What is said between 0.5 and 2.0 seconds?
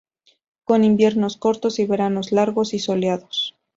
Con inviernos cortos y